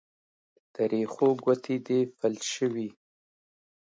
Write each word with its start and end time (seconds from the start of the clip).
د 0.73 0.75
رېښو 0.91 1.27
ګوتې 1.43 1.75
دې 1.85 1.99
فلج 2.17 2.43
شوي 2.55 2.89